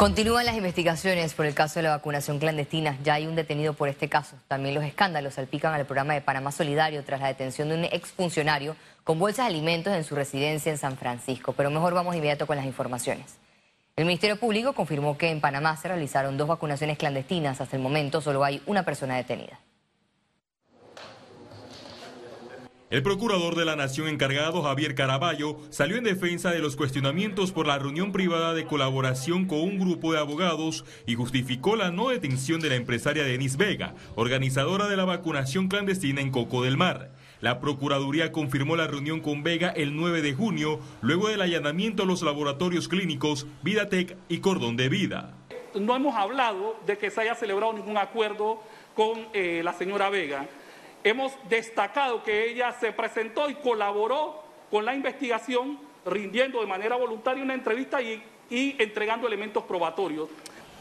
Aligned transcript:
Continúan 0.00 0.46
las 0.46 0.56
investigaciones 0.56 1.34
por 1.34 1.44
el 1.44 1.52
caso 1.52 1.78
de 1.78 1.82
la 1.82 1.90
vacunación 1.90 2.38
clandestina. 2.38 2.96
Ya 3.04 3.12
hay 3.12 3.26
un 3.26 3.36
detenido 3.36 3.74
por 3.74 3.90
este 3.90 4.08
caso. 4.08 4.34
También 4.48 4.74
los 4.74 4.82
escándalos 4.82 5.34
salpican 5.34 5.74
al 5.74 5.84
programa 5.84 6.14
de 6.14 6.22
Panamá 6.22 6.52
Solidario 6.52 7.04
tras 7.04 7.20
la 7.20 7.26
detención 7.26 7.68
de 7.68 7.74
un 7.74 7.84
exfuncionario 7.84 8.76
con 9.04 9.18
bolsas 9.18 9.44
de 9.44 9.52
alimentos 9.52 9.92
en 9.92 10.04
su 10.04 10.14
residencia 10.14 10.72
en 10.72 10.78
San 10.78 10.96
Francisco. 10.96 11.52
Pero 11.52 11.70
mejor 11.70 11.92
vamos 11.92 12.16
inmediato 12.16 12.46
con 12.46 12.56
las 12.56 12.64
informaciones. 12.64 13.36
El 13.94 14.06
Ministerio 14.06 14.40
Público 14.40 14.72
confirmó 14.72 15.18
que 15.18 15.28
en 15.28 15.42
Panamá 15.42 15.76
se 15.76 15.88
realizaron 15.88 16.38
dos 16.38 16.48
vacunaciones 16.48 16.96
clandestinas. 16.96 17.60
Hasta 17.60 17.76
el 17.76 17.82
momento 17.82 18.22
solo 18.22 18.42
hay 18.42 18.62
una 18.64 18.86
persona 18.86 19.16
detenida. 19.16 19.60
El 22.90 23.04
procurador 23.04 23.54
de 23.54 23.64
la 23.64 23.76
Nación 23.76 24.08
encargado, 24.08 24.64
Javier 24.64 24.96
Caraballo, 24.96 25.58
salió 25.70 25.96
en 25.96 26.02
defensa 26.02 26.50
de 26.50 26.58
los 26.58 26.74
cuestionamientos 26.74 27.52
por 27.52 27.68
la 27.68 27.78
reunión 27.78 28.10
privada 28.10 28.52
de 28.52 28.64
colaboración 28.64 29.46
con 29.46 29.60
un 29.60 29.78
grupo 29.78 30.12
de 30.12 30.18
abogados 30.18 30.84
y 31.06 31.14
justificó 31.14 31.76
la 31.76 31.92
no 31.92 32.08
detención 32.08 32.58
de 32.58 32.68
la 32.68 32.74
empresaria 32.74 33.22
Denise 33.22 33.56
Vega, 33.56 33.94
organizadora 34.16 34.88
de 34.88 34.96
la 34.96 35.04
vacunación 35.04 35.68
clandestina 35.68 36.20
en 36.20 36.32
Coco 36.32 36.64
del 36.64 36.76
Mar. 36.76 37.12
La 37.40 37.60
Procuraduría 37.60 38.32
confirmó 38.32 38.74
la 38.74 38.88
reunión 38.88 39.20
con 39.20 39.44
Vega 39.44 39.68
el 39.68 39.94
9 39.94 40.20
de 40.20 40.34
junio, 40.34 40.80
luego 41.00 41.28
del 41.28 41.42
allanamiento 41.42 42.02
a 42.02 42.06
los 42.06 42.22
laboratorios 42.22 42.88
clínicos 42.88 43.46
Vidatec 43.62 44.16
y 44.28 44.38
Cordón 44.38 44.76
de 44.76 44.88
Vida. 44.88 45.34
No 45.78 45.94
hemos 45.94 46.16
hablado 46.16 46.76
de 46.86 46.98
que 46.98 47.12
se 47.12 47.20
haya 47.20 47.36
celebrado 47.36 47.72
ningún 47.72 47.98
acuerdo 47.98 48.60
con 48.96 49.28
eh, 49.32 49.60
la 49.62 49.74
señora 49.74 50.10
Vega. 50.10 50.48
Hemos 51.02 51.32
destacado 51.48 52.22
que 52.22 52.50
ella 52.50 52.74
se 52.78 52.92
presentó 52.92 53.48
y 53.48 53.54
colaboró 53.54 54.42
con 54.70 54.84
la 54.84 54.94
investigación, 54.94 55.78
rindiendo 56.04 56.60
de 56.60 56.66
manera 56.66 56.96
voluntaria 56.96 57.42
una 57.42 57.54
entrevista 57.54 58.02
y, 58.02 58.22
entregando 58.50 59.26
elementos 59.26 59.64
probatorios. 59.64 60.28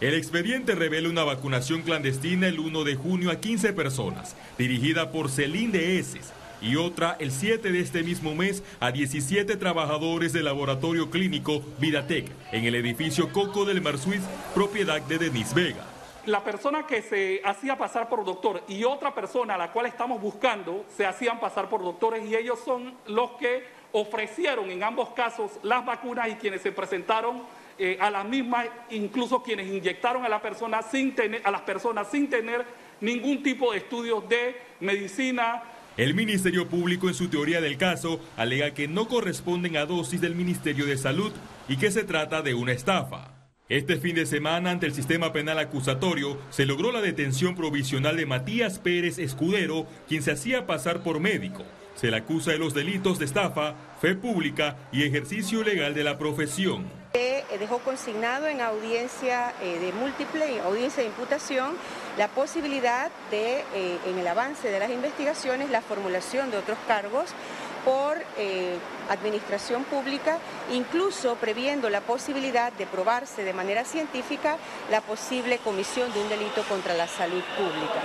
El 0.02 0.14
expediente 0.14 0.76
revela 0.76 1.09
una 1.09 1.23
vacunación 1.23 1.84
clandestina 1.84 2.48
el 2.48 2.59
1 2.59 2.84
de 2.84 2.95
junio 2.95 3.31
a 3.31 3.40
15 3.40 3.73
personas, 3.73 4.36
dirigida 4.58 5.12
por 5.12 5.30
Celine 5.30 5.72
de 5.72 6.00
Eses, 6.00 6.34
y 6.62 6.75
otra 6.75 7.16
el 7.20 7.31
7 7.31 7.72
de 7.72 7.80
este 7.80 8.03
mismo 8.03 8.36
mes 8.36 8.64
a 8.80 8.92
17 8.92 9.56
trabajadores 9.56 10.34
del 10.34 10.45
laboratorio 10.45 11.09
clínico 11.09 11.62
Vidatec 11.80 12.30
en 12.52 12.66
el 12.66 12.75
edificio 12.75 13.31
Coco 13.31 13.64
del 13.64 13.81
Mar 13.81 13.97
Suiz, 13.97 14.22
propiedad 14.53 15.02
de 15.02 15.17
Denise 15.17 15.56
Vega 15.56 15.89
la 16.25 16.44
persona 16.44 16.86
que 16.86 17.02
se 17.02 17.42
hacía 17.44 17.78
pasar 17.78 18.09
por 18.09 18.25
doctor 18.25 18.64
y 18.67 18.84
otra 18.84 19.14
persona 19.14 19.56
a 19.56 19.58
la 19.58 19.72
cual 19.72 19.86
estamos 19.86 20.22
buscando 20.22 20.86
se 20.95 21.06
hacían 21.06 21.39
pasar 21.39 21.70
por 21.70 21.81
doctores 21.81 22.25
y 22.30 22.36
ellos 22.36 22.59
son 22.64 22.94
los 23.08 23.31
que 23.31 23.64
ofrecieron 23.92 24.70
en 24.70 24.84
ambos 24.84 25.09
casos 25.09 25.52
las 25.64 25.86
vacunas 25.86 26.30
y 26.30 26.36
quienes 26.36 26.62
se 26.62 26.72
presentaron 26.72 27.42
eh, 27.78 27.97
a 28.00 28.12
las 28.12 28.25
mismas, 28.25 28.67
incluso 28.90 29.42
quienes 29.42 29.67
inyectaron 29.67 30.25
a, 30.25 30.30
la 30.30 30.42
persona 30.42 30.81
sin 30.81 31.16
tener, 31.16 31.42
a 31.45 31.52
las 31.52 31.62
personas 31.62 32.09
sin 32.12 32.30
tener 32.30 32.66
ningún 33.02 33.42
tipo 33.42 33.72
de 33.72 33.78
estudios 33.80 34.28
de 34.28 34.56
medicina. 34.81 35.64
El 35.97 36.14
Ministerio 36.14 36.67
Público 36.67 37.08
en 37.08 37.14
su 37.14 37.30
teoría 37.30 37.62
del 37.62 37.78
caso 37.78 38.20
alega 38.38 38.73
que 38.73 38.88
no 38.88 39.08
corresponden 39.08 39.78
a 39.78 39.86
dosis 39.86 40.22
del 40.22 40.36
Ministerio 40.36 40.86
de 40.86 40.97
Salud 40.97 41.31
y 41.67 41.78
que 41.78 41.92
se 41.92 42.03
trata 42.03 42.42
de 42.42 42.53
una 42.53 42.73
estafa. 42.73 43.39
Este 43.70 43.98
fin 43.98 44.16
de 44.16 44.25
semana, 44.25 44.72
ante 44.72 44.88
el 44.88 44.95
sistema 44.95 45.31
penal 45.31 45.59
acusatorio, 45.59 46.39
se 46.50 46.66
logró 46.66 46.92
la 46.92 47.02
detención 47.02 47.56
provisional 47.56 48.17
de 48.17 48.25
Matías 48.25 48.80
Pérez 48.80 49.20
Escudero, 49.20 49.86
quien 50.08 50.23
se 50.23 50.31
hacía 50.31 50.66
pasar 50.66 51.03
por 51.03 51.20
médico. 51.20 51.64
Se 51.94 52.09
le 52.09 52.17
acusa 52.17 52.50
de 52.50 52.58
los 52.58 52.73
delitos 52.73 53.20
de 53.20 53.25
estafa, 53.25 53.75
fe 54.02 54.16
pública 54.16 54.75
y 54.92 55.03
ejercicio 55.03 55.64
legal 55.64 55.94
de 55.94 56.03
la 56.03 56.17
profesión. 56.17 56.90
Eh, 57.14 57.44
dejó 57.59 57.78
consignado 57.78 58.47
en 58.47 58.62
audiencia 58.62 59.53
eh, 59.62 59.78
de 59.78 59.94
múltiple, 59.94 60.62
audiencia 60.62 61.03
de 61.03 61.09
imputación, 61.09 61.75
la 62.17 62.28
posibilidad 62.28 63.12
de, 63.30 63.59
eh, 63.75 64.00
en 64.08 64.17
el 64.17 64.28
avance 64.28 64.67
de 64.67 64.80
las 64.80 64.90
investigaciones, 64.90 65.70
la 65.70 65.84
formulación 65.84 66.50
de 66.50 66.58
otros 66.58 66.80
cargos 66.88 67.36
por 67.89 68.17
eh, 68.38 68.77
administración 69.09 69.83
pública, 69.83 70.38
incluso 70.72 71.33
previendo 71.38 71.89
la 71.89 72.01
posibilidad 72.01 72.72
de 72.73 72.85
probarse 72.85 73.44
de 73.44 73.51
manera 73.51 73.83
científica 73.83 74.57
la 74.91 75.01
posible 75.01 75.57
comisión 75.57 76.13
de 76.13 76.22
un 76.22 76.29
delito 76.29 76.61
contra 76.69 76.94
la 76.94 77.07
salud 77.07 77.41
pública. 77.57 78.00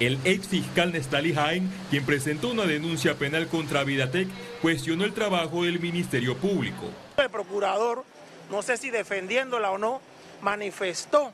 El 0.00 0.18
ex 0.24 0.48
fiscal 0.48 0.90
Nestali 0.90 1.32
Jaén, 1.32 1.70
quien 1.90 2.04
presentó 2.04 2.48
una 2.48 2.64
denuncia 2.64 3.14
penal 3.14 3.46
contra 3.46 3.84
Vidatec, 3.84 4.26
cuestionó 4.60 5.04
el 5.04 5.12
trabajo 5.12 5.62
del 5.62 5.78
Ministerio 5.78 6.36
Público. 6.36 6.86
El 7.16 7.30
procurador, 7.30 8.02
no 8.50 8.62
sé 8.62 8.78
si 8.78 8.90
defendiéndola 8.90 9.70
o 9.70 9.78
no, 9.78 10.00
manifestó 10.40 11.32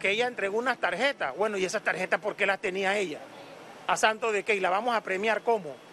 que 0.00 0.10
ella 0.10 0.26
entregó 0.26 0.58
unas 0.58 0.78
tarjetas. 0.78 1.36
Bueno, 1.36 1.56
¿y 1.56 1.64
esas 1.64 1.84
tarjetas 1.84 2.20
por 2.20 2.34
qué 2.34 2.46
las 2.46 2.60
tenía 2.60 2.98
ella? 2.98 3.20
¿A 3.86 3.96
santo 3.96 4.32
de 4.32 4.42
qué? 4.42 4.56
¿Y 4.56 4.60
la 4.60 4.70
vamos 4.70 4.96
a 4.96 5.02
premiar 5.02 5.42
cómo? 5.42 5.87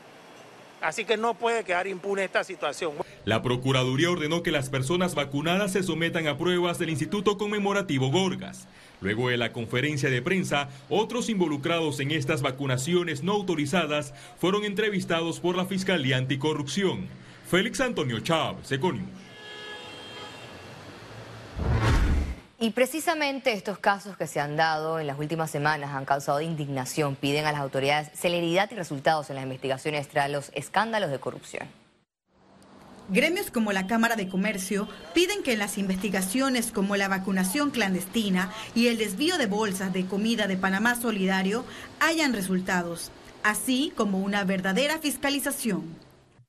Así 0.85 1.03
que 1.03 1.17
no 1.17 1.33
puede 1.33 1.63
quedar 1.63 1.87
impune 1.87 2.25
esta 2.25 2.43
situación. 2.43 2.93
La 3.25 3.41
Procuraduría 3.41 4.11
ordenó 4.11 4.43
que 4.43 4.51
las 4.51 4.69
personas 4.69 5.15
vacunadas 5.15 5.71
se 5.71 5.81
sometan 5.81 6.27
a 6.27 6.37
pruebas 6.37 6.77
del 6.77 6.91
Instituto 6.91 7.39
Conmemorativo 7.39 8.11
Gorgas. 8.11 8.67
Luego 9.01 9.29
de 9.29 9.37
la 9.37 9.51
conferencia 9.51 10.11
de 10.11 10.21
prensa, 10.21 10.69
otros 10.87 11.29
involucrados 11.29 11.99
en 12.01 12.11
estas 12.11 12.43
vacunaciones 12.43 13.23
no 13.23 13.31
autorizadas 13.31 14.13
fueron 14.37 14.63
entrevistados 14.63 15.39
por 15.39 15.57
la 15.57 15.65
Fiscalía 15.65 16.17
Anticorrupción. 16.17 17.07
Félix 17.49 17.81
Antonio 17.81 18.19
Chávez, 18.19 18.71
Econius. 18.71 19.24
Y 22.65 22.71
precisamente 22.71 23.53
estos 23.53 23.77
casos 23.77 24.17
que 24.17 24.25
se 24.25 24.39
han 24.39 24.55
dado 24.55 24.99
en 24.99 25.05
las 25.05 25.19
últimas 25.19 25.51
semanas 25.51 25.93
han 25.93 26.03
causado 26.03 26.41
indignación. 26.41 27.15
Piden 27.15 27.45
a 27.45 27.51
las 27.51 27.61
autoridades 27.61 28.09
celeridad 28.15 28.71
y 28.71 28.73
resultados 28.73 29.29
en 29.29 29.35
las 29.35 29.43
investigaciones 29.43 30.07
tras 30.07 30.31
los 30.31 30.51
escándalos 30.55 31.11
de 31.11 31.19
corrupción. 31.19 31.67
Gremios 33.09 33.51
como 33.51 33.71
la 33.71 33.85
Cámara 33.85 34.15
de 34.15 34.27
Comercio 34.27 34.87
piden 35.13 35.43
que 35.43 35.53
en 35.53 35.59
las 35.59 35.77
investigaciones 35.77 36.71
como 36.71 36.95
la 36.95 37.07
vacunación 37.07 37.69
clandestina 37.69 38.51
y 38.73 38.87
el 38.87 38.97
desvío 38.97 39.37
de 39.37 39.45
bolsas 39.45 39.93
de 39.93 40.07
comida 40.07 40.47
de 40.47 40.57
Panamá 40.57 40.95
Solidario 40.95 41.65
hayan 41.99 42.33
resultados, 42.33 43.11
así 43.43 43.93
como 43.95 44.17
una 44.17 44.43
verdadera 44.43 44.97
fiscalización. 44.97 45.83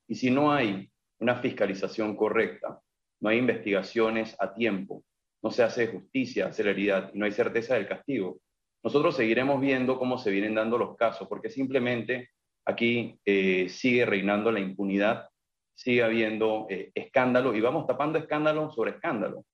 Y 0.08 0.14
si 0.14 0.30
no 0.30 0.50
hay 0.50 0.90
una 1.18 1.34
fiscalización 1.42 2.16
correcta, 2.16 2.80
no 3.20 3.28
hay 3.28 3.36
investigaciones 3.36 4.34
a 4.38 4.54
tiempo, 4.54 5.04
no 5.46 5.52
se 5.52 5.62
hace 5.62 5.86
justicia, 5.86 6.52
celeridad 6.52 7.12
y 7.14 7.18
no 7.18 7.24
hay 7.24 7.30
certeza 7.30 7.74
del 7.74 7.86
castigo. 7.86 8.40
Nosotros 8.82 9.14
seguiremos 9.14 9.60
viendo 9.60 9.96
cómo 9.96 10.18
se 10.18 10.32
vienen 10.32 10.56
dando 10.56 10.76
los 10.76 10.96
casos, 10.96 11.28
porque 11.28 11.50
simplemente 11.50 12.30
aquí 12.64 13.20
eh, 13.24 13.68
sigue 13.68 14.04
reinando 14.04 14.50
la 14.50 14.58
impunidad, 14.58 15.28
sigue 15.72 16.02
habiendo 16.02 16.66
eh, 16.68 16.90
escándalo 16.96 17.54
y 17.54 17.60
vamos 17.60 17.86
tapando 17.86 18.18
escándalo 18.18 18.72
sobre 18.72 18.90
escándalo. 18.90 19.44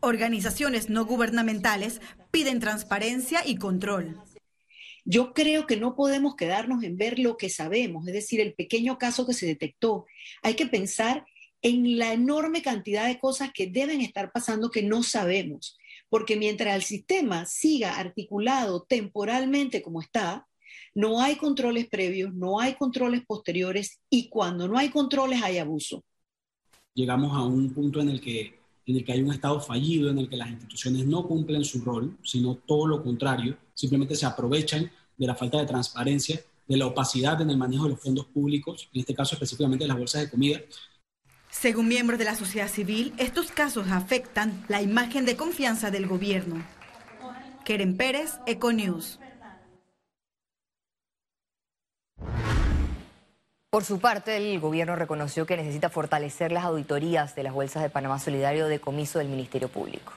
Organizaciones 0.00 0.90
no 0.90 1.04
gubernamentales 1.04 2.00
piden 2.32 2.58
transparencia 2.58 3.42
y 3.46 3.58
control. 3.58 4.16
Yo 5.04 5.34
creo 5.34 5.68
que 5.68 5.76
no 5.76 5.94
podemos 5.94 6.34
quedarnos 6.34 6.82
en 6.82 6.96
ver 6.96 7.20
lo 7.20 7.36
que 7.36 7.48
sabemos, 7.48 8.08
es 8.08 8.12
decir, 8.12 8.40
el 8.40 8.54
pequeño 8.54 8.98
caso 8.98 9.24
que 9.24 9.34
se 9.34 9.46
detectó. 9.46 10.04
Hay 10.42 10.54
que 10.54 10.66
pensar 10.66 11.24
en 11.62 11.98
la 11.98 12.12
enorme 12.12 12.62
cantidad 12.62 13.06
de 13.06 13.18
cosas 13.18 13.50
que 13.52 13.66
deben 13.66 14.00
estar 14.00 14.30
pasando 14.32 14.70
que 14.70 14.82
no 14.82 15.02
sabemos. 15.02 15.76
Porque 16.08 16.36
mientras 16.36 16.74
el 16.74 16.82
sistema 16.82 17.44
siga 17.46 17.98
articulado 17.98 18.86
temporalmente 18.88 19.82
como 19.82 20.00
está, 20.00 20.46
no 20.94 21.20
hay 21.20 21.36
controles 21.36 21.88
previos, 21.88 22.34
no 22.34 22.60
hay 22.60 22.74
controles 22.74 23.24
posteriores 23.26 24.00
y 24.10 24.28
cuando 24.28 24.68
no 24.68 24.78
hay 24.78 24.90
controles 24.90 25.42
hay 25.42 25.58
abuso. 25.58 26.04
Llegamos 26.94 27.36
a 27.36 27.42
un 27.42 27.72
punto 27.72 28.00
en 28.00 28.08
el 28.08 28.20
que 28.20 28.58
en 28.88 28.96
el 28.96 29.04
que 29.04 29.12
hay 29.12 29.20
un 29.20 29.32
Estado 29.32 29.60
fallido, 29.60 30.08
en 30.08 30.18
el 30.18 30.30
que 30.30 30.36
las 30.38 30.48
instituciones 30.48 31.04
no 31.06 31.26
cumplen 31.28 31.62
su 31.62 31.82
rol, 31.82 32.16
sino 32.22 32.54
todo 32.54 32.86
lo 32.86 33.02
contrario, 33.02 33.58
simplemente 33.74 34.16
se 34.16 34.24
aprovechan 34.24 34.90
de 35.14 35.26
la 35.26 35.34
falta 35.34 35.58
de 35.58 35.66
transparencia, 35.66 36.40
de 36.66 36.76
la 36.76 36.86
opacidad 36.86 37.38
en 37.42 37.50
el 37.50 37.58
manejo 37.58 37.84
de 37.84 37.90
los 37.90 38.00
fondos 38.00 38.24
públicos, 38.26 38.88
en 38.94 39.00
este 39.00 39.14
caso 39.14 39.34
específicamente 39.34 39.84
de 39.84 39.88
las 39.88 39.98
bolsas 39.98 40.22
de 40.22 40.30
comida, 40.30 40.60
según 41.60 41.88
miembros 41.88 42.20
de 42.20 42.24
la 42.24 42.36
sociedad 42.36 42.68
civil, 42.68 43.12
estos 43.18 43.50
casos 43.50 43.90
afectan 43.90 44.64
la 44.68 44.80
imagen 44.80 45.24
de 45.24 45.36
confianza 45.36 45.90
del 45.90 46.06
gobierno. 46.06 46.64
Keren 47.64 47.96
Pérez, 47.96 48.38
Econews. 48.46 49.18
Por 53.70 53.84
su 53.84 53.98
parte, 53.98 54.36
el 54.36 54.60
gobierno 54.60 54.94
reconoció 54.94 55.46
que 55.46 55.56
necesita 55.56 55.90
fortalecer 55.90 56.52
las 56.52 56.64
auditorías 56.64 57.34
de 57.34 57.42
las 57.42 57.52
bolsas 57.52 57.82
de 57.82 57.90
Panamá 57.90 58.18
Solidario 58.18 58.68
de 58.68 58.80
comiso 58.80 59.18
del 59.18 59.28
Ministerio 59.28 59.68
Público. 59.68 60.12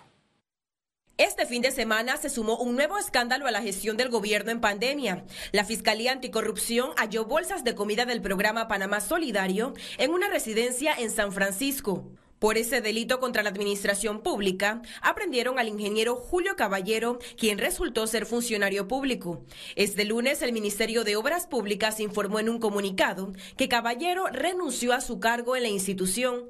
Este 1.22 1.46
fin 1.46 1.62
de 1.62 1.70
semana 1.70 2.18
se 2.18 2.32
sumó 2.32 2.58
un 2.58 2.76
nuevo 2.76 2.98
escándalo 2.98 3.46
a 3.46 3.52
la 3.52 3.62
gestión 3.62 3.96
del 3.96 4.10
gobierno 4.10 4.50
en 4.50 4.60
pandemia. 4.60 5.24
La 5.52 5.64
Fiscalía 5.64 6.14
Anticorrupción 6.14 6.94
halló 6.98 7.26
bolsas 7.26 7.64
de 7.64 7.76
comida 7.76 8.06
del 8.06 8.24
programa 8.24 8.68
Panamá 8.68 9.02
Solidario 9.02 9.76
en 10.00 10.16
una 10.16 10.30
residencia 10.30 10.96
en 10.98 11.12
San 11.12 11.32
Francisco. 11.32 12.10
Por 12.40 12.58
ese 12.58 12.82
delito 12.82 13.20
contra 13.20 13.44
la 13.44 13.52
administración 13.52 14.24
pública, 14.24 14.82
aprendieron 15.04 15.60
al 15.60 15.68
ingeniero 15.68 16.16
Julio 16.16 16.56
Caballero, 16.56 17.20
quien 17.38 17.60
resultó 17.60 18.08
ser 18.08 18.26
funcionario 18.26 18.88
público. 18.88 19.46
Este 19.76 20.06
lunes, 20.06 20.42
el 20.42 20.54
Ministerio 20.54 21.04
de 21.04 21.18
Obras 21.18 21.46
Públicas 21.46 22.00
informó 22.00 22.40
en 22.40 22.50
un 22.50 22.58
comunicado 22.58 23.32
que 23.58 23.70
Caballero 23.70 24.26
renunció 24.32 24.92
a 24.92 25.02
su 25.02 25.20
cargo 25.20 25.56
en 25.56 25.62
la 25.62 25.70
institución. 25.70 26.50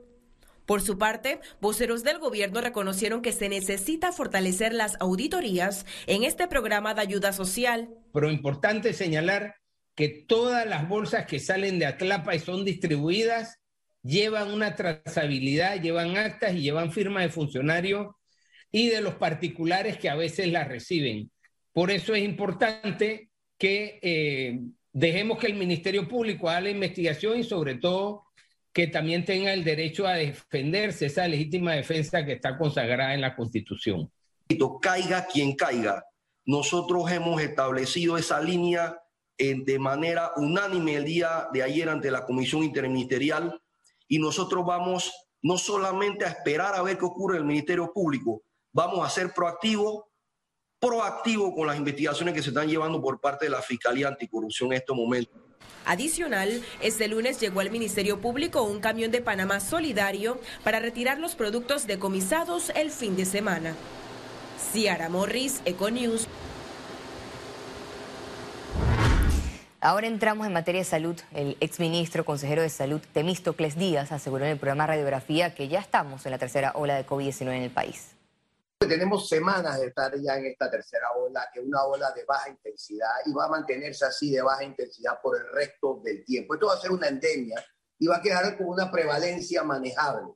Por 0.66 0.82
su 0.82 0.98
parte, 0.98 1.40
voceros 1.60 2.04
del 2.04 2.20
gobierno 2.20 2.62
reconocieron 2.62 3.22
que 3.22 3.32
se 3.32 3.50
necesita 3.50 4.12
fortalecer 4.12 4.74
las 4.74 4.96
auditorías 5.00 5.86
en 6.08 6.24
este 6.24 6.48
programa 6.48 6.94
de 6.94 7.02
ayuda 7.02 7.34
social. 7.34 7.90
Pero 8.14 8.32
importante 8.32 8.94
señalar 8.94 9.56
que 9.96 10.10
todas 10.10 10.66
las 10.66 10.88
bolsas 10.88 11.26
que 11.26 11.40
salen 11.40 11.80
de 11.80 11.86
Atlapa 11.86 12.36
y 12.36 12.40
son 12.40 12.64
distribuidas 12.64 13.60
llevan 14.04 14.52
una 14.52 14.76
trazabilidad, 14.76 15.82
llevan 15.82 16.18
actas 16.18 16.54
y 16.56 16.62
llevan 16.62 16.92
firmas 16.92 17.24
de 17.24 17.30
funcionarios 17.30 18.08
y 18.72 18.88
de 18.88 19.02
los 19.02 19.16
particulares 19.16 19.98
que 19.98 20.10
a 20.10 20.16
veces 20.16 20.52
las 20.52 20.68
reciben. 20.68 21.30
Por 21.74 21.92
eso 21.92 22.16
es 22.16 22.24
importante 22.24 23.30
que 23.58 24.00
eh, 24.02 24.60
dejemos 24.92 25.38
que 25.38 25.48
el 25.48 25.56
Ministerio 25.56 26.08
Público 26.08 26.50
haga 26.50 26.62
la 26.62 26.70
investigación 26.70 27.40
y 27.40 27.44
sobre 27.44 27.76
todo 27.76 28.24
que 28.74 28.88
también 28.88 29.26
tenga 29.26 29.54
el 29.54 29.64
derecho 29.64 30.08
a 30.08 30.14
defenderse, 30.14 31.08
esa 31.08 31.28
legítima 31.28 31.74
defensa 31.74 32.26
que 32.26 32.34
está 32.34 32.58
consagrada 32.58 33.14
en 33.14 33.22
la 33.22 33.36
Constitución. 33.36 34.12
Caiga 34.82 35.28
quien 35.28 35.56
caiga. 35.56 36.06
Nosotros 36.46 37.12
hemos 37.12 37.42
establecido 37.42 38.18
esa 38.18 38.42
línea 38.42 38.98
eh, 39.38 39.56
de 39.64 39.80
manera 39.80 40.32
unánime 40.36 40.96
el 40.96 41.06
día 41.06 41.48
de 41.54 41.64
ayer 41.64 41.90
ante 41.90 42.12
la 42.12 42.26
Comisión 42.26 42.64
Interministerial 42.64 43.62
y 44.08 44.20
nosotros 44.20 44.66
vamos 44.66 45.12
no 45.42 45.58
solamente 45.58 46.26
a 46.26 46.30
esperar 46.30 46.76
a 46.76 46.82
ver 46.82 46.98
qué 46.98 47.06
ocurre 47.06 47.36
en 47.36 47.42
el 47.42 47.48
Ministerio 47.48 47.92
Público, 47.94 48.44
vamos 48.72 49.06
a 49.06 49.10
ser 49.10 49.34
proactivos, 49.34 50.04
proactivos 50.80 51.54
con 51.56 51.68
las 51.68 51.78
investigaciones 51.78 52.34
que 52.34 52.42
se 52.42 52.50
están 52.50 52.68
llevando 52.68 53.02
por 53.02 53.20
parte 53.20 53.46
de 53.46 53.52
la 53.52 53.62
Fiscalía 53.62 54.08
Anticorrupción 54.08 54.72
en 54.72 54.78
estos 54.80 54.96
momentos. 54.96 55.51
Adicional, 55.86 56.64
este 56.82 57.08
lunes 57.08 57.40
llegó 57.40 57.60
al 57.60 57.72
Ministerio 57.72 58.22
Público 58.22 58.62
un 58.64 58.80
camión 58.80 59.12
de 59.12 59.22
Panamá 59.22 59.60
solidario 59.60 60.40
para 60.64 60.80
retirar 60.80 61.20
los 61.20 61.36
productos 61.36 61.88
decomisados 61.88 62.72
el 62.76 62.92
fin 62.92 63.16
de 63.16 63.26
semana. 63.26 63.76
Ciara 64.72 65.10
Morris, 65.10 65.62
Econews. 65.66 66.28
Ahora 69.84 70.06
entramos 70.06 70.46
en 70.46 70.54
materia 70.54 70.82
de 70.82 70.86
salud. 70.86 71.16
El 71.34 71.58
exministro 71.60 72.24
consejero 72.24 72.62
de 72.62 72.70
Salud, 72.70 73.02
Temístocles 73.14 73.76
Díaz, 73.76 74.12
aseguró 74.12 74.46
en 74.46 74.52
el 74.52 74.58
programa 74.60 74.86
Radiografía 74.86 75.56
que 75.56 75.68
ya 75.68 75.80
estamos 75.80 76.24
en 76.28 76.32
la 76.32 76.38
tercera 76.38 76.74
ola 76.76 76.96
de 76.96 77.06
COVID-19 77.06 77.56
en 77.56 77.64
el 77.64 77.72
país. 77.72 78.12
Tenemos 78.88 79.30
semanas 79.30 79.80
de 79.80 79.88
estar 79.88 80.12
ya 80.20 80.36
en 80.38 80.48
esta 80.48 80.70
tercera 80.70 81.12
ola, 81.14 81.48
que 81.54 81.60
es 81.60 81.66
una 81.66 81.84
ola 81.84 82.12
de 82.12 82.26
baja 82.26 82.50
intensidad 82.50 83.10
y 83.26 83.32
va 83.32 83.46
a 83.46 83.50
mantenerse 83.50 84.06
así 84.06 84.32
de 84.32 84.42
baja 84.42 84.64
intensidad 84.64 85.22
por 85.22 85.38
el 85.38 85.48
resto 85.54 86.02
del 86.04 86.26
tiempo. 86.26 86.56
Esto 86.56 86.68
va 86.68 86.74
a 86.74 86.82
ser 86.82 86.92
una 86.92 87.08
endemia 87.08 87.64
y 88.00 88.08
va 88.08 88.18
a 88.18 88.22
quedar 88.22 88.58
con 88.58 88.68
una 88.68 88.92
prevalencia 88.92 89.64
manejable. 89.64 90.34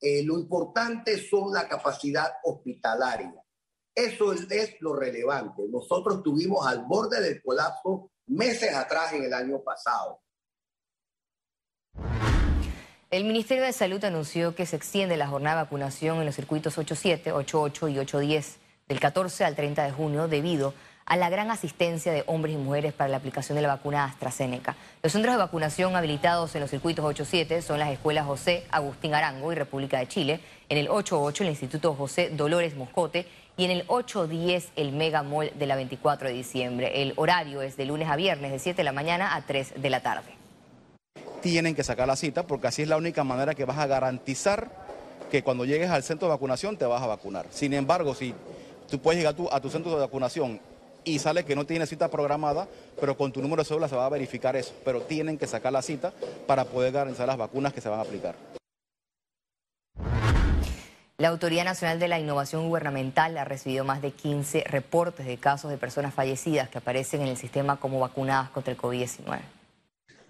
Eh, 0.00 0.22
lo 0.22 0.38
importante 0.38 1.18
son 1.18 1.52
la 1.52 1.66
capacidad 1.66 2.30
hospitalaria. 2.44 3.42
Eso 3.94 4.32
es, 4.32 4.76
lo 4.80 4.94
relevante. 4.94 5.62
Nosotros 5.68 6.18
estuvimos 6.18 6.66
al 6.66 6.84
borde 6.84 7.20
del 7.20 7.42
colapso 7.42 8.12
meses 8.26 8.74
atrás 8.74 9.12
en 9.14 9.24
el 9.24 9.34
año 9.34 9.62
pasado. 9.62 10.22
El 13.10 13.24
Ministerio 13.24 13.64
de 13.64 13.72
Salud 13.72 14.04
anunció 14.04 14.54
que 14.54 14.66
se 14.66 14.76
extiende 14.76 15.16
la 15.16 15.26
jornada 15.26 15.56
de 15.56 15.62
vacunación 15.64 16.20
en 16.20 16.26
los 16.26 16.36
circuitos 16.36 16.78
87, 16.78 17.32
88 17.32 17.88
y 17.88 17.98
810 17.98 18.58
del 18.86 19.00
14 19.00 19.44
al 19.44 19.56
30 19.56 19.82
de 19.82 19.90
junio 19.90 20.28
debido 20.28 20.74
a 21.06 21.16
la 21.16 21.28
gran 21.28 21.50
asistencia 21.50 22.12
de 22.12 22.22
hombres 22.28 22.54
y 22.54 22.58
mujeres 22.58 22.92
para 22.92 23.10
la 23.10 23.16
aplicación 23.16 23.56
de 23.56 23.62
la 23.62 23.74
vacuna 23.74 24.04
AstraZeneca. 24.04 24.76
Los 25.02 25.10
centros 25.10 25.34
de 25.34 25.38
vacunación 25.38 25.96
habilitados 25.96 26.54
en 26.54 26.60
los 26.60 26.70
circuitos 26.70 27.04
87 27.04 27.62
son 27.62 27.80
las 27.80 27.90
escuelas 27.90 28.26
José 28.26 28.64
Agustín 28.70 29.12
Arango 29.12 29.50
y 29.50 29.56
República 29.56 29.98
de 29.98 30.06
Chile, 30.06 30.40
en 30.68 30.78
el 30.78 30.88
88 30.88 31.42
el 31.42 31.50
Instituto 31.50 31.94
José 31.94 32.30
Dolores 32.30 32.76
Moscote 32.76 33.26
y 33.56 33.64
en 33.64 33.72
el 33.72 33.84
810 33.88 34.68
el 34.76 34.92
Mega 34.92 35.24
Mall 35.24 35.50
de 35.58 35.66
la 35.66 35.74
24 35.74 36.28
de 36.28 36.34
diciembre. 36.34 37.02
El 37.02 37.14
horario 37.16 37.60
es 37.60 37.76
de 37.76 37.86
lunes 37.86 38.08
a 38.08 38.14
viernes 38.14 38.52
de 38.52 38.60
7 38.60 38.76
de 38.76 38.84
la 38.84 38.92
mañana 38.92 39.34
a 39.34 39.42
3 39.42 39.82
de 39.82 39.90
la 39.90 39.98
tarde. 39.98 40.39
Tienen 41.40 41.74
que 41.74 41.82
sacar 41.82 42.06
la 42.06 42.16
cita 42.16 42.42
porque 42.42 42.66
así 42.66 42.82
es 42.82 42.88
la 42.88 42.98
única 42.98 43.24
manera 43.24 43.54
que 43.54 43.64
vas 43.64 43.78
a 43.78 43.86
garantizar 43.86 44.70
que 45.30 45.42
cuando 45.42 45.64
llegues 45.64 45.88
al 45.88 46.02
centro 46.02 46.28
de 46.28 46.34
vacunación 46.34 46.76
te 46.76 46.84
vas 46.84 47.02
a 47.02 47.06
vacunar. 47.06 47.46
Sin 47.50 47.72
embargo, 47.72 48.14
si 48.14 48.34
tú 48.90 48.98
puedes 48.98 49.18
llegar 49.18 49.34
a 49.50 49.60
tu 49.60 49.70
centro 49.70 49.90
de 49.92 50.00
vacunación 50.00 50.60
y 51.02 51.18
sale 51.18 51.44
que 51.44 51.56
no 51.56 51.64
tiene 51.64 51.86
cita 51.86 52.08
programada, 52.08 52.68
pero 53.00 53.16
con 53.16 53.32
tu 53.32 53.40
número 53.40 53.62
de 53.62 53.68
cédula 53.68 53.88
se 53.88 53.96
va 53.96 54.04
a 54.04 54.10
verificar 54.10 54.54
eso. 54.54 54.74
Pero 54.84 55.00
tienen 55.00 55.38
que 55.38 55.46
sacar 55.46 55.72
la 55.72 55.80
cita 55.80 56.12
para 56.46 56.66
poder 56.66 56.92
garantizar 56.92 57.26
las 57.26 57.38
vacunas 57.38 57.72
que 57.72 57.80
se 57.80 57.88
van 57.88 58.00
a 58.00 58.02
aplicar. 58.02 58.34
La 61.16 61.28
Autoridad 61.28 61.64
Nacional 61.64 61.98
de 62.00 62.08
la 62.08 62.18
Innovación 62.18 62.68
Gubernamental 62.68 63.36
ha 63.38 63.44
recibido 63.44 63.84
más 63.84 64.02
de 64.02 64.10
15 64.10 64.64
reportes 64.66 65.24
de 65.24 65.38
casos 65.38 65.70
de 65.70 65.78
personas 65.78 66.12
fallecidas 66.12 66.68
que 66.68 66.78
aparecen 66.78 67.22
en 67.22 67.28
el 67.28 67.36
sistema 67.38 67.76
como 67.76 67.98
vacunadas 68.00 68.50
contra 68.50 68.72
el 68.72 68.78
COVID-19. 68.78 69.40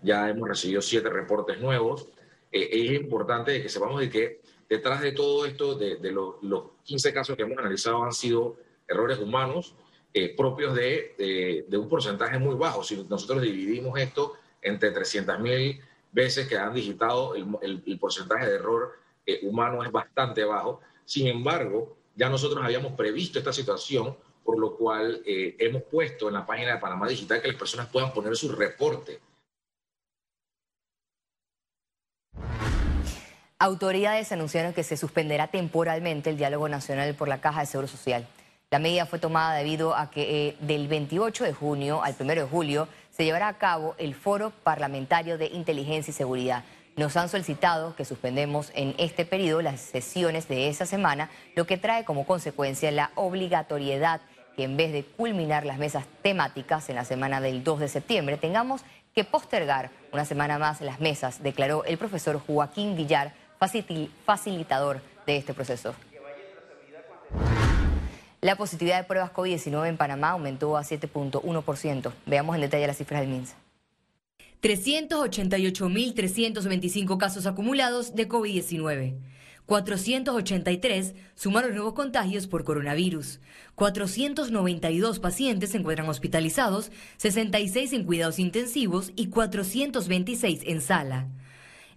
Ya 0.02 0.28
hemos 0.28 0.48
recibido 0.48 0.82
siete 0.82 1.08
reportes 1.10 1.60
nuevos. 1.60 2.08
Eh, 2.52 2.68
es 2.72 2.92
importante 2.92 3.62
que 3.62 3.68
sepamos 3.68 4.00
de 4.00 4.10
que 4.10 4.40
detrás 4.68 5.00
de 5.00 5.12
todo 5.12 5.46
esto, 5.46 5.74
de, 5.74 5.98
los, 6.10 6.36
15 6.84 7.12
casos 7.12 7.36
que 7.36 7.42
hemos 7.42 7.58
analizado, 7.58 8.02
han 8.02 8.12
sido 8.12 8.56
errores 8.88 9.18
humanos 9.18 9.74
eh, 10.12 10.34
propios 10.36 10.74
de, 10.74 11.66
un 11.72 11.88
porcentaje 11.88 12.38
muy 12.38 12.56
bajo. 12.56 12.82
Si 12.82 13.04
nosotros 13.08 13.42
dividimos 13.42 13.98
esto 13.98 14.34
entre 14.62 14.92
300.000 14.92 15.80
veces 16.12 16.48
que 16.48 16.56
han 16.56 16.74
digitado, 16.74 17.34
el 17.34 17.98
porcentaje 18.00 18.46
de 18.46 18.54
error 18.56 18.98
humano 19.42 19.84
es 19.84 19.92
bastante 19.92 20.44
bajo. 20.44 20.80
Sin 21.04 21.26
embargo, 21.26 21.96
ya 22.20 22.28
nosotros 22.28 22.62
habíamos 22.62 22.92
previsto 22.92 23.38
esta 23.38 23.52
situación, 23.52 24.16
por 24.44 24.58
lo 24.58 24.76
cual 24.76 25.22
eh, 25.24 25.56
hemos 25.58 25.82
puesto 25.84 26.28
en 26.28 26.34
la 26.34 26.46
página 26.46 26.74
de 26.74 26.78
Panamá 26.78 27.08
Digital 27.08 27.40
que 27.40 27.48
las 27.48 27.56
personas 27.56 27.88
puedan 27.88 28.12
poner 28.12 28.36
su 28.36 28.52
reporte. 28.52 29.20
Autoridades 33.62 34.32
anunciaron 34.32 34.72
que 34.72 34.82
se 34.82 34.96
suspenderá 34.96 35.48
temporalmente 35.48 36.30
el 36.30 36.38
diálogo 36.38 36.66
nacional 36.70 37.14
por 37.14 37.28
la 37.28 37.42
Caja 37.42 37.60
de 37.60 37.66
Seguro 37.66 37.88
Social. 37.88 38.26
La 38.70 38.78
medida 38.78 39.04
fue 39.04 39.18
tomada 39.18 39.54
debido 39.54 39.94
a 39.94 40.10
que 40.10 40.48
eh, 40.48 40.56
del 40.60 40.88
28 40.88 41.44
de 41.44 41.52
junio 41.52 42.02
al 42.02 42.16
1 42.18 42.36
de 42.36 42.42
julio 42.44 42.88
se 43.10 43.22
llevará 43.22 43.48
a 43.48 43.58
cabo 43.58 43.94
el 43.98 44.14
Foro 44.14 44.48
Parlamentario 44.48 45.36
de 45.36 45.48
Inteligencia 45.48 46.10
y 46.10 46.14
Seguridad. 46.14 46.64
Nos 46.96 47.18
han 47.18 47.28
solicitado 47.28 47.94
que 47.96 48.06
suspendemos 48.06 48.72
en 48.74 48.94
este 48.96 49.26
periodo 49.26 49.60
las 49.60 49.82
sesiones 49.82 50.48
de 50.48 50.70
esa 50.70 50.86
semana, 50.86 51.28
lo 51.54 51.66
que 51.66 51.76
trae 51.76 52.06
como 52.06 52.24
consecuencia 52.24 52.90
la 52.90 53.10
obligatoriedad 53.14 54.22
que 54.56 54.64
en 54.64 54.78
vez 54.78 54.90
de 54.90 55.04
culminar 55.04 55.66
las 55.66 55.76
mesas 55.76 56.06
temáticas 56.22 56.88
en 56.88 56.96
la 56.96 57.04
semana 57.04 57.42
del 57.42 57.62
2 57.62 57.80
de 57.80 57.88
septiembre, 57.88 58.38
tengamos 58.38 58.80
que 59.14 59.24
postergar 59.24 59.90
una 60.12 60.24
semana 60.24 60.58
más 60.58 60.80
las 60.80 61.00
mesas, 61.00 61.42
declaró 61.42 61.84
el 61.84 61.98
profesor 61.98 62.40
Joaquín 62.40 62.96
Villar, 62.96 63.34
facilitador 64.24 65.02
de 65.26 65.36
este 65.36 65.52
proceso. 65.52 65.94
La 68.40 68.56
positividad 68.56 68.96
de 68.98 69.04
pruebas 69.04 69.32
COVID-19 69.32 69.86
en 69.86 69.98
Panamá 69.98 70.30
aumentó 70.30 70.78
a 70.78 70.82
7.1%. 70.82 72.10
Veamos 72.24 72.54
en 72.54 72.62
detalle 72.62 72.86
las 72.86 72.96
cifras 72.96 73.20
del 73.20 73.28
MINSA. 73.28 73.54
388.325 74.62 77.18
casos 77.18 77.44
acumulados 77.44 78.14
de 78.14 78.28
COVID-19. 78.28 79.18
483 79.66 81.14
sumaron 81.34 81.74
nuevos 81.74 81.92
contagios 81.92 82.46
por 82.46 82.64
coronavirus. 82.64 83.40
492 83.74 85.20
pacientes 85.20 85.68
se 85.70 85.76
encuentran 85.76 86.08
hospitalizados, 86.08 86.90
66 87.18 87.92
en 87.92 88.04
cuidados 88.04 88.38
intensivos 88.38 89.12
y 89.16 89.28
426 89.28 90.62
en 90.64 90.80
sala. 90.80 91.28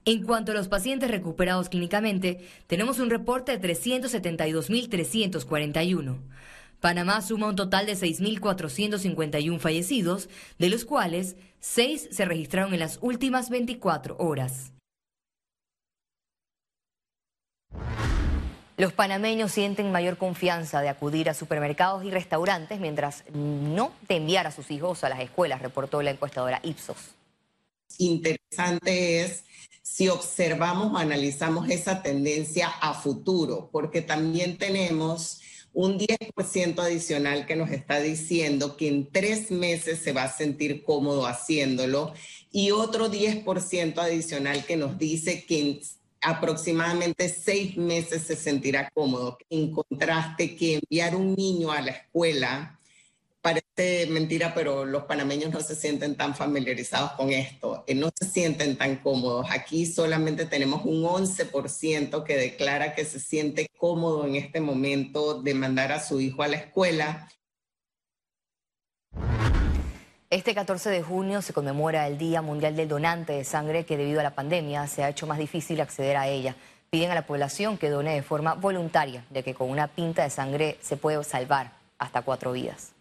En 0.05 0.23
cuanto 0.23 0.51
a 0.51 0.55
los 0.55 0.67
pacientes 0.67 1.09
recuperados 1.09 1.69
clínicamente, 1.69 2.45
tenemos 2.67 2.99
un 2.99 3.09
reporte 3.09 3.57
de 3.57 3.69
372.341. 3.69 6.17
Panamá 6.81 7.21
suma 7.21 7.47
un 7.47 7.55
total 7.55 7.85
de 7.85 7.93
6.451 7.93 9.59
fallecidos, 9.59 10.27
de 10.59 10.69
los 10.69 10.83
cuales 10.83 11.37
6 11.61 12.09
se 12.11 12.25
registraron 12.25 12.73
en 12.73 12.81
las 12.81 12.99
últimas 13.01 13.49
24 13.49 14.17
horas. 14.19 14.73
Los 18.75 18.91
panameños 18.91 19.53
sienten 19.53 19.93
mayor 19.93 20.17
confianza 20.17 20.81
de 20.81 20.89
acudir 20.89 21.29
a 21.29 21.33
supermercados 21.33 22.03
y 22.03 22.11
restaurantes 22.11 22.81
mientras 22.81 23.23
no 23.31 23.93
de 24.09 24.17
enviar 24.17 24.47
a 24.47 24.51
sus 24.51 24.69
hijos 24.71 25.05
a 25.05 25.09
las 25.09 25.21
escuelas, 25.21 25.61
reportó 25.61 26.01
la 26.01 26.11
encuestadora 26.11 26.59
Ipsos. 26.63 27.15
Interesante 27.99 29.21
es 29.21 29.45
si 29.93 30.09
observamos 30.09 30.91
o 30.91 30.97
analizamos 30.97 31.69
esa 31.69 32.01
tendencia 32.01 32.67
a 32.67 32.95
futuro, 32.95 33.69
porque 33.71 34.01
también 34.01 34.57
tenemos 34.57 35.39
un 35.71 35.99
10% 35.99 36.79
adicional 36.79 37.45
que 37.45 37.55
nos 37.55 37.69
está 37.69 37.99
diciendo 37.99 38.75
que 38.75 38.87
en 38.87 39.11
tres 39.11 39.51
meses 39.51 39.99
se 39.99 40.11
va 40.11 40.23
a 40.23 40.35
sentir 40.35 40.83
cómodo 40.83 41.27
haciéndolo 41.27 42.11
y 42.51 42.71
otro 42.71 43.11
10% 43.11 43.99
adicional 43.99 44.65
que 44.65 44.77
nos 44.77 44.97
dice 44.97 45.45
que 45.45 45.59
en 45.61 45.79
aproximadamente 46.21 47.29
seis 47.29 47.77
meses 47.77 48.23
se 48.23 48.35
sentirá 48.35 48.89
cómodo. 48.95 49.37
En 49.51 49.71
contraste 49.71 50.55
que 50.55 50.79
enviar 50.81 51.15
un 51.15 51.35
niño 51.35 51.71
a 51.71 51.81
la 51.81 51.91
escuela 51.91 52.79
parece 53.43 54.07
mentira, 54.09 54.53
pero 54.55 54.85
los 54.85 55.03
panameños 55.03 55.51
no 55.51 55.59
se 55.59 55.75
sienten 55.75 56.15
tan 56.15 56.33
familiarizados 56.33 57.11
con 57.11 57.29
esto, 57.29 57.83
eh, 57.87 57.93
no 57.93 58.09
se 58.17 58.25
sienten 58.25 58.77
tan 58.77 58.95
cómodos. 58.95 59.47
Aquí 59.51 59.85
solamente 59.85 60.45
tenemos 60.45 60.85
un 60.85 61.03
11% 61.03 62.23
que 62.23 62.37
declara 62.37 62.95
que 62.95 63.03
se 63.03 63.19
siente 63.19 63.67
cómodo 63.77 64.25
en 64.25 64.37
este 64.37 64.61
momento 64.61 65.41
de 65.41 65.53
mandar 65.55 65.91
a 65.91 65.99
su 65.99 66.21
hijo 66.21 66.41
a 66.41 66.47
la 66.47 66.55
escuela. 66.55 67.29
Este 70.29 70.55
14 70.55 70.89
de 70.89 71.03
junio 71.03 71.41
se 71.41 71.51
conmemora 71.51 72.07
el 72.07 72.17
Día 72.17 72.41
Mundial 72.41 72.77
del 72.77 72.87
Donante 72.87 73.33
de 73.33 73.43
Sangre 73.43 73.83
que 73.83 73.97
debido 73.97 74.21
a 74.21 74.23
la 74.23 74.35
pandemia 74.35 74.87
se 74.87 75.03
ha 75.03 75.09
hecho 75.09 75.27
más 75.27 75.37
difícil 75.37 75.81
acceder 75.81 76.15
a 76.15 76.29
ella. 76.29 76.55
Piden 76.89 77.11
a 77.11 77.15
la 77.15 77.27
población 77.27 77.77
que 77.77 77.89
done 77.89 78.15
de 78.15 78.23
forma 78.23 78.53
voluntaria, 78.53 79.25
ya 79.31 79.43
que 79.43 79.53
con 79.53 79.69
una 79.69 79.87
pinta 79.87 80.23
de 80.23 80.29
sangre 80.29 80.77
se 80.81 80.95
puede 80.95 81.21
salvar 81.25 81.73
hasta 81.99 82.21
cuatro 82.21 82.53
vidas. 82.53 82.92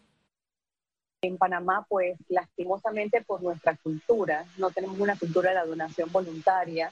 En 1.23 1.39
Panamá, 1.39 1.87
pues 1.89 2.19
lastimosamente 2.29 3.23
por 3.23 3.41
nuestra 3.45 3.77
cultura, 3.77 4.45
no 4.59 4.73
tenemos 4.73 4.99
una 4.99 5.17
cultura 5.17 5.51
de 5.51 5.55
la 5.55 5.65
donación 5.65 6.11
voluntaria. 6.11 6.91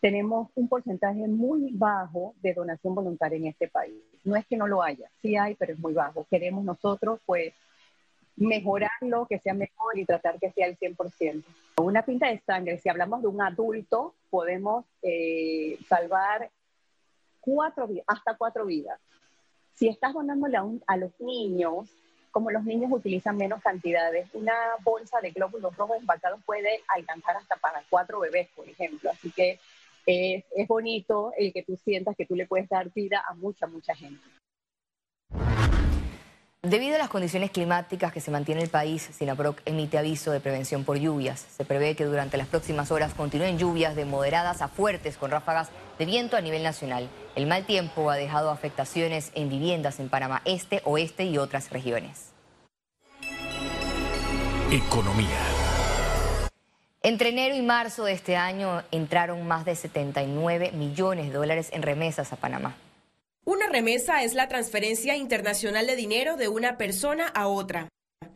Tenemos 0.00 0.48
un 0.56 0.68
porcentaje 0.68 1.28
muy 1.28 1.70
bajo 1.72 2.34
de 2.42 2.54
donación 2.54 2.96
voluntaria 2.96 3.38
en 3.38 3.46
este 3.46 3.68
país. 3.68 4.02
No 4.24 4.34
es 4.34 4.44
que 4.46 4.56
no 4.56 4.66
lo 4.66 4.82
haya, 4.82 5.08
sí 5.22 5.36
hay, 5.36 5.54
pero 5.54 5.74
es 5.74 5.78
muy 5.78 5.92
bajo. 5.92 6.26
Queremos 6.28 6.64
nosotros, 6.64 7.20
pues, 7.24 7.54
mejorarlo, 8.34 9.26
que 9.28 9.38
sea 9.38 9.54
mejor 9.54 9.96
y 9.96 10.06
tratar 10.06 10.40
que 10.40 10.50
sea 10.50 10.66
el 10.66 10.76
100%. 10.76 11.44
Una 11.76 12.04
pinta 12.04 12.26
de 12.26 12.40
sangre, 12.40 12.78
si 12.78 12.88
hablamos 12.88 13.22
de 13.22 13.28
un 13.28 13.42
adulto, 13.42 14.16
podemos 14.28 14.84
eh, 15.02 15.78
salvar 15.88 16.50
cuatro, 17.40 17.88
hasta 18.08 18.36
cuatro 18.36 18.66
vidas. 18.66 18.98
Si 19.74 19.86
estás 19.86 20.14
donándole 20.14 20.56
a, 20.56 20.64
a 20.88 20.96
los 20.96 21.12
niños, 21.20 21.88
como 22.32 22.50
los 22.50 22.64
niños 22.64 22.90
utilizan 22.90 23.36
menos 23.36 23.62
cantidades, 23.62 24.28
una 24.32 24.54
bolsa 24.82 25.20
de 25.20 25.30
glóbulos 25.30 25.76
rojos 25.76 25.98
empacados 25.98 26.40
puede 26.44 26.80
alcanzar 26.88 27.36
hasta 27.36 27.56
para 27.56 27.84
cuatro 27.88 28.20
bebés, 28.20 28.48
por 28.56 28.68
ejemplo. 28.68 29.10
Así 29.10 29.30
que 29.30 29.60
es, 30.06 30.44
es 30.56 30.66
bonito 30.66 31.32
el 31.36 31.52
que 31.52 31.62
tú 31.62 31.76
sientas 31.76 32.16
que 32.16 32.26
tú 32.26 32.34
le 32.34 32.46
puedes 32.46 32.68
dar 32.68 32.90
vida 32.92 33.22
a 33.28 33.34
mucha, 33.34 33.66
mucha 33.66 33.94
gente. 33.94 34.20
Debido 36.64 36.94
a 36.94 36.98
las 36.98 37.08
condiciones 37.08 37.50
climáticas 37.50 38.12
que 38.12 38.20
se 38.20 38.30
mantiene 38.30 38.62
el 38.62 38.68
país, 38.68 39.10
Sinaproc 39.18 39.60
emite 39.64 39.98
aviso 39.98 40.30
de 40.30 40.38
prevención 40.38 40.84
por 40.84 40.96
lluvias. 40.96 41.44
Se 41.56 41.64
prevé 41.64 41.96
que 41.96 42.04
durante 42.04 42.36
las 42.36 42.46
próximas 42.46 42.92
horas 42.92 43.14
continúen 43.14 43.58
lluvias 43.58 43.96
de 43.96 44.04
moderadas 44.04 44.62
a 44.62 44.68
fuertes 44.68 45.16
con 45.16 45.32
ráfagas 45.32 45.70
de 45.98 46.04
viento 46.06 46.36
a 46.36 46.40
nivel 46.40 46.62
nacional. 46.62 47.08
El 47.34 47.48
mal 47.48 47.66
tiempo 47.66 48.08
ha 48.10 48.14
dejado 48.14 48.48
afectaciones 48.48 49.32
en 49.34 49.48
viviendas 49.48 49.98
en 49.98 50.08
Panamá 50.08 50.40
Este, 50.44 50.82
Oeste 50.84 51.24
y 51.24 51.36
otras 51.36 51.68
regiones. 51.70 52.30
Economía. 54.70 55.40
Entre 57.02 57.30
enero 57.30 57.56
y 57.56 57.62
marzo 57.62 58.04
de 58.04 58.12
este 58.12 58.36
año 58.36 58.84
entraron 58.92 59.48
más 59.48 59.64
de 59.64 59.74
79 59.74 60.70
millones 60.74 61.26
de 61.26 61.32
dólares 61.32 61.70
en 61.72 61.82
remesas 61.82 62.32
a 62.32 62.36
Panamá. 62.36 62.76
Una 63.44 63.66
remesa 63.66 64.22
es 64.22 64.34
la 64.34 64.46
transferencia 64.46 65.16
internacional 65.16 65.88
de 65.88 65.96
dinero 65.96 66.36
de 66.36 66.46
una 66.46 66.78
persona 66.78 67.26
a 67.26 67.48
otra. 67.48 67.88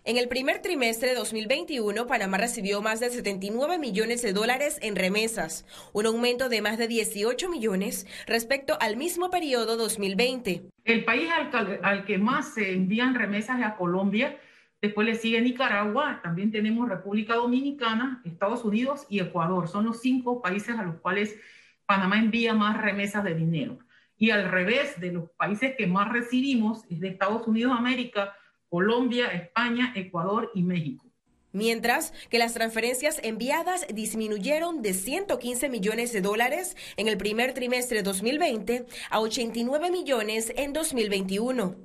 En 0.03 0.17
el 0.17 0.27
primer 0.27 0.63
trimestre 0.63 1.11
de 1.11 1.15
2021, 1.15 2.09
Panamá 2.09 2.39
recibió 2.39 2.83
más 2.83 2.99
de 2.99 3.11
79 3.11 3.79
millones 3.79 4.23
de 4.23 4.33
dólares 4.33 4.81
en 4.83 4.97
remesas, 4.97 5.65
un 5.93 6.07
aumento 6.07 6.49
de 6.49 6.61
más 6.61 6.77
de 6.77 6.89
18 6.89 7.49
millones 7.49 8.05
respecto 8.27 8.77
al 8.81 8.97
mismo 8.97 9.31
periodo 9.31 9.77
2020. 9.77 10.65
El 10.83 11.05
país 11.05 11.29
al, 11.53 12.05
que 12.05 12.19
más 12.19 12.55
se 12.55 12.73
envían 12.73 13.15
remesas 13.15 13.61
es 13.61 13.65
a 13.65 13.77
Colombia, 13.77 14.37
después 14.83 15.07
le 15.07 15.15
sigue 15.15 15.41
Nicaragua, 15.41 16.19
también 16.21 16.51
tenemos 16.51 16.89
República 16.89 17.37
Dominicana, 17.37 18.23
Estados 18.25 18.65
Unidos 18.65 19.07
y 19.09 19.21
Ecuador. 19.21 19.69
Son 19.69 19.85
los 19.85 20.01
cinco 20.01 20.43
países 20.43 20.77
a 20.77 20.83
los 20.83 20.97
cuales 20.97 21.37
Panamá 21.87 22.19
envía 22.19 22.55
más 22.55 22.83
remesas 22.83 23.23
de 23.23 23.37
dinero 23.37 23.79
y 24.19 24.31
al 24.31 24.51
revés 24.51 24.99
de 25.01 25.13
los 25.13 25.31
países 25.31 25.75
que 25.77 25.87
más 25.87 26.13
recibimos 26.13 26.85
es 26.91 27.01
de 27.01 27.09
Estados 27.09 27.47
Unidos 27.47 27.73
de 27.73 27.79
América, 27.79 28.37
Colombia, 28.69 29.27
España, 29.29 29.93
Ecuador 29.95 30.51
y 30.55 30.63
México. 30.63 31.05
Mientras 31.53 32.13
que 32.29 32.39
las 32.39 32.53
transferencias 32.53 33.21
enviadas 33.23 33.87
disminuyeron 33.89 34.83
de 34.83 34.93
115 34.93 35.71
millones 35.71 36.13
de 36.13 36.21
dólares 36.21 36.77
en 36.99 37.09
el 37.09 37.17
primer 37.17 37.55
trimestre 37.55 37.99
de 37.99 38.03
2020 38.03 38.87
a 39.11 39.21
89 39.21 39.91
millones 39.91 40.53
en 40.57 40.75
2021. 40.75 41.77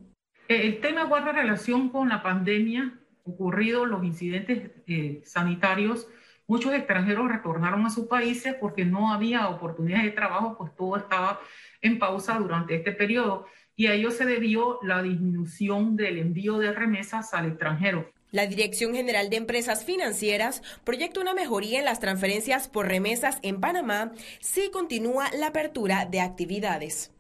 El 0.50 0.82
tema 0.82 1.06
guarda 1.06 1.32
relación 1.32 1.88
con 1.88 2.10
la 2.10 2.22
pandemia 2.22 3.00
ocurrido, 3.24 3.86
los 3.86 4.04
incidentes 4.04 4.72
eh, 4.88 5.22
sanitarios. 5.24 6.08
Muchos 6.48 6.74
extranjeros 6.74 7.32
retornaron 7.32 7.86
a 7.86 7.90
sus 7.90 8.08
países 8.08 8.56
porque 8.56 8.84
no 8.84 9.14
había 9.14 9.48
oportunidades 9.48 10.06
de 10.06 10.12
trabajo, 10.12 10.58
pues 10.58 10.76
todo 10.76 10.98
estaba 10.98 11.40
en 11.82 12.00
pausa 12.00 12.38
durante 12.38 12.76
este 12.76 12.92
periodo 12.92 13.46
y 13.76 13.88
a 13.88 13.94
ello 13.94 14.12
se 14.12 14.26
debió 14.26 14.80
la 14.84 15.02
disminución 15.02 15.96
del 15.96 16.20
envío 16.20 16.58
de 16.58 16.72
remesas 16.72 17.34
al 17.34 17.48
extranjero. 17.48 18.12
La 18.32 18.48
Dirección 18.48 18.94
General 18.94 19.30
de 19.30 19.36
Empresas 19.36 19.84
Financieras 19.84 20.62
proyecta 20.86 21.20
una 21.20 21.34
mejoría 21.34 21.80
en 21.80 21.86
las 21.86 22.00
transferencias 22.00 22.70
por 22.70 22.88
remesas 22.88 23.40
en 23.42 23.60
Panamá 23.60 24.14
si 24.40 24.72
continúa 24.72 25.30
la 25.38 25.48
apertura 25.48 26.06
de 26.06 26.22
actividades. 26.22 27.12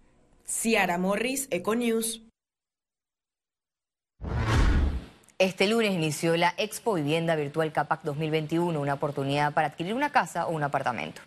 Ciara 0.45 0.97
Morris, 0.97 1.47
Econews. 1.51 2.23
Este 5.37 5.67
lunes 5.67 5.91
inició 5.93 6.37
la 6.37 6.53
Expo 6.57 6.93
Vivienda 6.93 7.35
Virtual 7.35 7.73
CAPAC 7.73 8.03
2021, 8.03 8.79
una 8.79 8.93
oportunidad 8.93 9.53
para 9.53 9.67
adquirir 9.67 9.95
una 9.95 10.11
casa 10.11 10.45
o 10.45 10.51
un 10.51 10.63
apartamento. 10.63 11.21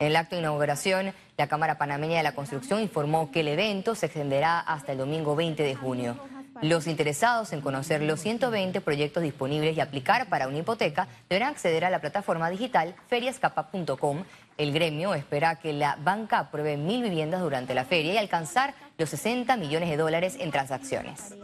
En 0.00 0.06
el 0.06 0.16
acto 0.16 0.34
de 0.34 0.40
inauguración, 0.40 1.12
la 1.36 1.46
Cámara 1.46 1.76
Panameña 1.76 2.16
de 2.16 2.22
la 2.22 2.34
Construcción 2.34 2.80
informó 2.80 3.30
que 3.30 3.40
el 3.40 3.48
evento 3.48 3.94
se 3.94 4.06
extenderá 4.06 4.58
hasta 4.58 4.92
el 4.92 4.98
domingo 4.98 5.36
20 5.36 5.62
de 5.62 5.74
junio. 5.74 6.16
Los 6.62 6.86
interesados 6.86 7.52
en 7.52 7.60
conocer 7.60 8.00
los 8.02 8.18
120 8.20 8.80
proyectos 8.80 9.22
disponibles 9.22 9.76
y 9.76 9.80
aplicar 9.80 10.30
para 10.30 10.48
una 10.48 10.56
hipoteca 10.56 11.06
deberán 11.28 11.50
acceder 11.50 11.84
a 11.84 11.90
la 11.90 12.00
plataforma 12.00 12.48
digital 12.48 12.94
feriascapa.com. 13.08 14.24
El 14.56 14.72
gremio 14.72 15.12
espera 15.12 15.56
que 15.56 15.74
la 15.74 15.96
banca 16.02 16.38
apruebe 16.38 16.78
mil 16.78 17.02
viviendas 17.02 17.42
durante 17.42 17.74
la 17.74 17.84
feria 17.84 18.14
y 18.14 18.16
alcanzar 18.16 18.72
los 18.96 19.10
60 19.10 19.54
millones 19.58 19.90
de 19.90 19.98
dólares 19.98 20.38
en 20.40 20.50
transacciones. 20.50 21.34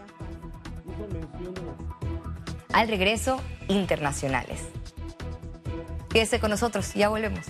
Al 2.73 2.89
regreso, 2.89 3.39
internacionales. 3.69 4.63
Quédese 6.09 6.41
con 6.41 6.51
nosotros, 6.51 6.95
ya 6.95 7.11
volvemos. 7.11 7.45